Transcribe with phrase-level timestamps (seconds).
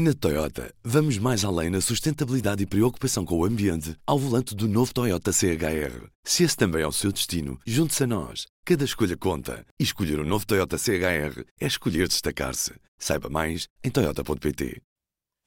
[0.00, 4.68] Na Toyota, vamos mais além na sustentabilidade e preocupação com o ambiente ao volante do
[4.68, 6.06] novo Toyota CHR.
[6.22, 8.46] Se esse também é o seu destino, junte-se a nós.
[8.64, 9.66] Cada escolha conta.
[9.76, 12.74] E escolher o um novo Toyota CHR é escolher destacar-se.
[12.96, 14.80] Saiba mais em Toyota.pt.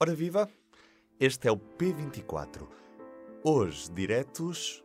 [0.02, 0.50] Ora viva!
[1.18, 2.68] Este é o P24.
[3.46, 4.84] Hoje, diretos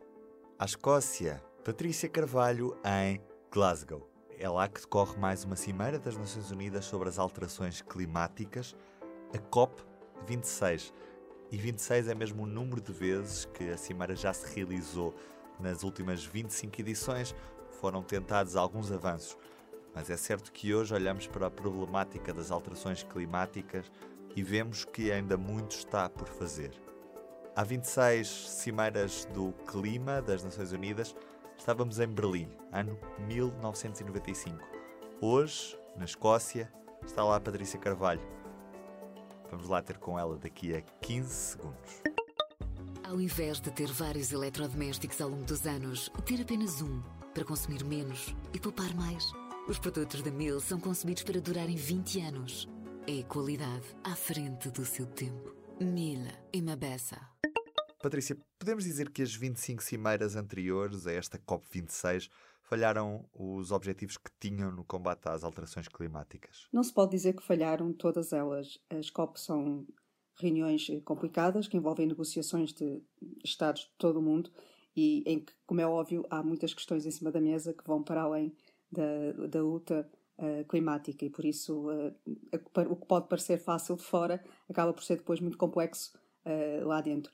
[0.57, 1.43] à Escócia.
[1.65, 3.19] Patrícia Carvalho em
[3.51, 4.09] Glasgow.
[4.39, 8.73] É lá que decorre mais uma cimeira das Nações Unidas sobre as alterações climáticas
[9.33, 10.93] a COP26.
[11.51, 15.15] E 26 é mesmo o número de vezes que a Cimeira já se realizou.
[15.59, 17.35] Nas últimas 25 edições
[17.79, 19.37] foram tentados alguns avanços,
[19.93, 23.91] mas é certo que hoje olhamos para a problemática das alterações climáticas
[24.35, 26.71] e vemos que ainda muito está por fazer.
[27.55, 31.15] Há 26 cimeiras do clima das Nações Unidas,
[31.57, 34.63] estávamos em Berlim, ano 1995.
[35.19, 36.71] Hoje, na Escócia,
[37.03, 38.21] está lá a Patrícia Carvalho
[39.49, 42.01] Vamos lá ter com ela daqui a 15 segundos.
[43.03, 47.01] Ao invés de ter vários eletrodomésticos ao longo dos anos, ter apenas um
[47.33, 49.31] para consumir menos e poupar mais.
[49.67, 52.67] Os produtos da Mil são concebidos para durarem 20 anos.
[53.07, 55.55] É qualidade à frente do seu tempo.
[55.79, 57.36] Mil e Mabessa.
[57.99, 62.29] Patrícia, podemos dizer que as 25 cimeiras anteriores a esta COP26
[62.61, 66.67] falharam os objetivos que tinham no combate às alterações climáticas?
[66.71, 68.77] Não se pode dizer que falharam todas elas.
[68.89, 69.87] As COP são
[70.39, 73.01] reuniões complicadas que envolvem negociações de
[73.43, 74.51] Estados de todo o mundo
[74.95, 78.03] e em que, como é óbvio, há muitas questões em cima da mesa que vão
[78.03, 78.55] para além
[78.91, 82.15] da, da luta uh, climática e por isso uh,
[82.89, 87.01] o que pode parecer fácil de fora acaba por ser depois muito complexo uh, lá
[87.01, 87.31] dentro.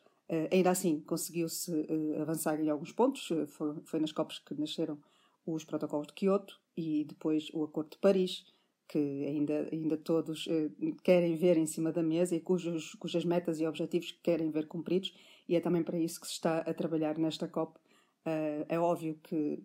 [0.51, 1.71] Ainda assim, conseguiu-se
[2.19, 4.97] avançar em alguns pontos, foi, foi nas COPs que nasceram
[5.45, 8.45] os protocolos de Kyoto e depois o Acordo de Paris,
[8.87, 10.69] que ainda, ainda todos eh,
[11.03, 15.13] querem ver em cima da mesa e cujos, cujas metas e objetivos querem ver cumpridos,
[15.47, 17.77] e é também para isso que se está a trabalhar nesta COP.
[18.25, 19.61] Uh, é óbvio que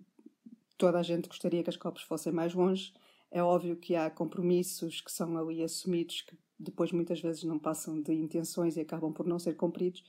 [0.77, 2.93] toda a gente gostaria que as COPs fossem mais longe,
[3.31, 8.01] é óbvio que há compromissos que são ali assumidos que depois muitas vezes não passam
[8.01, 10.03] de intenções e acabam por não ser cumpridos,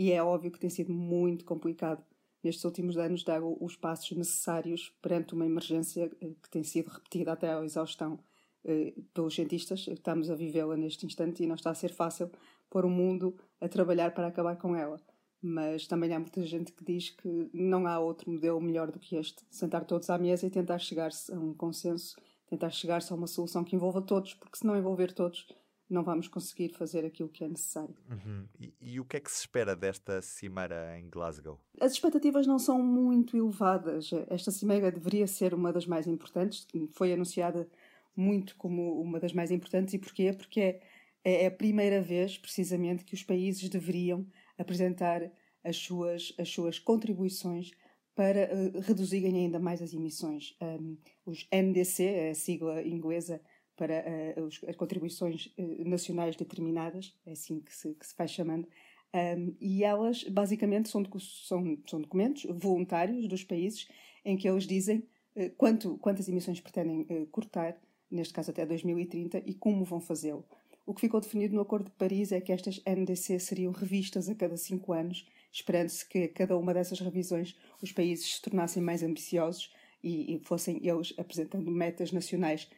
[0.00, 2.02] e é óbvio que tem sido muito complicado
[2.42, 7.32] nestes últimos anos dar os passos necessários perante uma emergência eh, que tem sido repetida
[7.32, 8.18] até à exaustão
[8.64, 9.86] eh, pelos cientistas.
[9.86, 12.30] Estamos a vivê-la neste instante e não está a ser fácil
[12.70, 14.98] pôr o mundo a trabalhar para acabar com ela.
[15.42, 19.16] Mas também há muita gente que diz que não há outro modelo melhor do que
[19.16, 19.44] este.
[19.50, 23.62] Sentar todos à mesa e tentar chegar-se a um consenso, tentar chegar-se a uma solução
[23.62, 25.46] que envolva todos, porque se não envolver todos,
[25.92, 27.94] não vamos conseguir fazer aquilo que é necessário.
[28.08, 28.46] Uhum.
[28.58, 31.58] E, e, o que é que se espera desta cimeira em Glasgow?
[31.80, 34.10] As expectativas não são muito elevadas.
[34.28, 37.68] Esta cimeira deveria ser uma das mais importantes, foi anunciada
[38.16, 39.94] muito como uma das mais importantes.
[39.94, 40.32] E porquê?
[40.32, 40.80] Porque é,
[41.24, 44.26] é a primeira vez, precisamente, que os países deveriam
[44.58, 45.30] apresentar
[45.64, 47.72] as suas, as suas contribuições
[48.14, 50.56] para uh, reduzirem ainda mais as emissões.
[50.60, 53.40] Um, os NDC, a sigla inglesa
[53.80, 54.04] para
[54.36, 58.68] uh, os, as contribuições uh, nacionais determinadas, é assim que se, que se chamando,
[59.14, 63.88] um, e elas basicamente são, são, são, documentos voluntários dos países
[64.22, 64.98] em que eles dizem
[65.34, 67.80] uh, quanto, quantas emissões pretendem cortar,
[68.10, 70.44] neste caso até 2030, e como vão fazê-lo.
[70.84, 74.34] O que ficou definido no Acordo de Paris é que estas NDC seriam revistas a
[74.34, 79.72] cada cinco anos, esperando-se que cada uma dessas revisões os países se tornassem mais ambiciosos
[80.02, 82.68] e, e fossem eles apresentando metas nacionais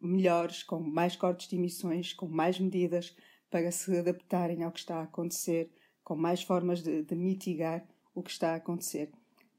[0.00, 3.16] melhores, com mais cortes de emissões, com mais medidas
[3.50, 5.70] para se adaptarem ao que está a acontecer,
[6.02, 9.10] com mais formas de, de mitigar o que está a acontecer.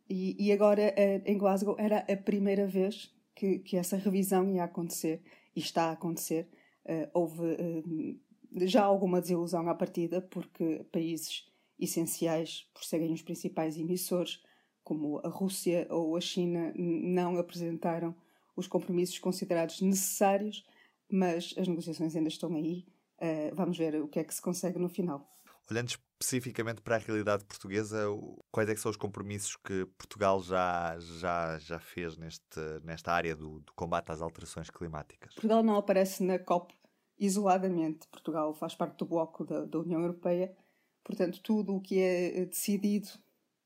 [0.10, 4.64] E, e, agora, eh, em Glasgow, era a primeira vez que, que essa revisão ia
[4.64, 5.22] acontecer,
[5.56, 6.50] e está a acontecer.
[6.86, 11.50] Uh, houve uh, já alguma desilusão à partida, porque países
[11.80, 14.44] essenciais, por serem os principais emissores,
[14.84, 18.16] como a Rússia ou a China, não apresentaram
[18.56, 20.66] os compromissos considerados necessários,
[21.12, 22.86] mas as negociações ainda estão aí.
[23.20, 25.30] Uh, vamos ver o que é que se consegue no final.
[25.70, 28.06] Olhando especificamente para a realidade portuguesa,
[28.52, 33.60] quais é são os compromissos que Portugal já, já, já fez neste, nesta área do,
[33.60, 35.34] do combate às alterações climáticas?
[35.34, 36.74] Portugal não aparece na COP
[37.18, 38.08] isoladamente.
[38.10, 40.56] Portugal faz parte do bloco da, da União Europeia,
[41.04, 43.10] portanto, tudo o que é decidido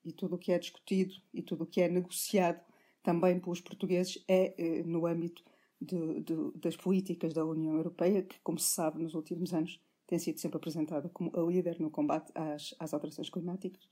[0.05, 2.61] e tudo o que é discutido e tudo o que é negociado
[3.07, 5.41] também pelos portugueses é eh, no âmbito
[5.79, 10.19] de, de, das políticas da União Europeia, que, como se sabe, nos últimos anos tem
[10.19, 13.87] sido sempre apresentada como a líder no combate às, às alterações climáticas.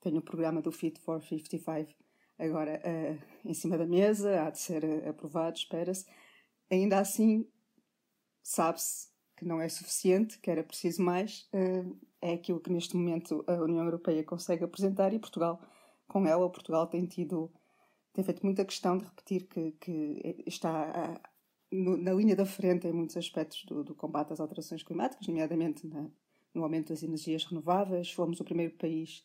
[0.00, 1.92] Tenho o programa do Fit for 55
[2.38, 6.06] agora uh, em cima da mesa, há de ser uh, aprovado, espera-se.
[6.70, 7.46] Ainda assim,
[8.42, 11.46] sabe-se que não é suficiente, que era preciso mais,
[12.22, 15.60] é aquilo que neste momento a União Europeia consegue apresentar e Portugal,
[16.08, 17.52] com ela, Portugal tem tido,
[18.16, 21.20] tem feito muita questão de repetir que, que está
[21.70, 25.86] no, na linha da frente em muitos aspectos do, do combate às alterações climáticas, nomeadamente
[25.86, 26.08] na,
[26.54, 28.10] no aumento das energias renováveis.
[28.10, 29.22] Fomos o primeiro país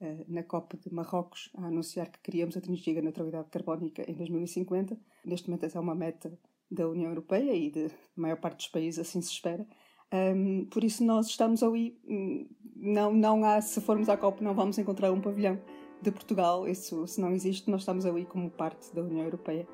[0.00, 4.96] uh, na COP de Marrocos a anunciar que queríamos atingir a neutralidade carbónica em 2050.
[5.24, 6.38] Neste momento, essa é uma meta
[6.70, 9.66] da União Europeia e de, maior parte dos países, assim se espera.
[10.12, 11.98] Um, por isso, nós estamos ali.
[12.06, 15.60] Hum, não, não há, se formos à COP, não vamos encontrar um pavilhão
[16.00, 16.68] de Portugal.
[16.68, 19.66] Isso, se não existe, nós estamos ali como parte da União Europeia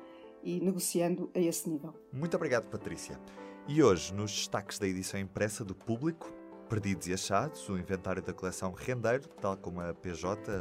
[0.43, 1.93] e negociando a esse nível.
[2.11, 3.19] Muito obrigado, Patrícia.
[3.67, 6.31] E hoje, nos destaques da edição impressa do Público,
[6.69, 10.51] Perdidos e Achados, o inventário da coleção Rendeiro, tal como a PJ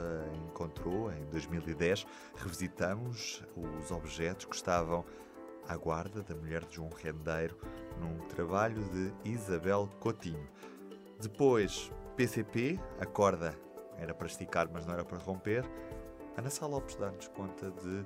[0.48, 2.06] encontrou em 2010,
[2.36, 5.04] revisitamos os objetos que estavam
[5.66, 7.58] à guarda da mulher de João Rendeiro
[8.00, 10.48] num trabalho de Isabel Coutinho.
[11.20, 13.58] Depois, PCP, a corda
[13.98, 15.64] era para esticar, mas não era para romper.
[16.36, 18.04] Ana Sá Lopes dá-nos conta de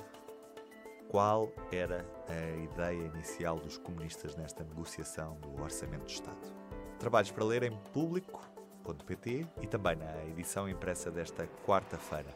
[1.08, 6.55] qual era a ideia inicial dos comunistas nesta negociação do Orçamento do Estado.
[6.99, 12.35] Trabalhos para ler em público.pt e também na edição impressa desta quarta-feira.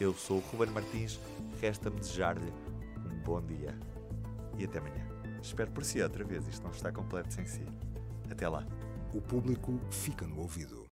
[0.00, 1.18] Eu sou o Ruben Martins,
[1.60, 2.52] resta-me desejar-lhe
[2.96, 3.78] um bom dia
[4.56, 5.06] e até amanhã.
[5.40, 7.64] Espero por si outra vez, isto não está completo sem si.
[8.30, 8.66] Até lá.
[9.14, 10.87] O público fica no ouvido.